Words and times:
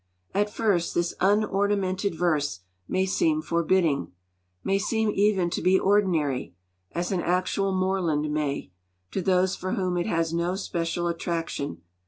At 0.33 0.49
first 0.49 0.95
this 0.95 1.13
unornamented 1.21 2.15
verse 2.15 2.61
may 2.87 3.05
seem 3.05 3.43
forbidding, 3.43 4.11
may 4.63 4.79
seem 4.79 5.11
even 5.13 5.51
to 5.51 5.61
be 5.61 5.77
ordinary, 5.77 6.55
as 6.91 7.11
an 7.11 7.21
actual 7.21 7.71
moorland 7.71 8.33
may, 8.33 8.71
to 9.11 9.21
those 9.21 9.55
for 9.55 9.73
whom 9.73 9.97
it 9.97 10.07
has 10.07 10.33
no 10.33 10.55
special 10.55 11.05
attraction. 11.07 11.83